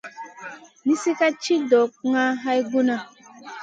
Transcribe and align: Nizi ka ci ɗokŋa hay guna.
Nizi 0.85 1.11
ka 1.19 1.27
ci 1.41 1.53
ɗokŋa 1.69 2.23
hay 2.43 2.59
guna. 2.71 2.95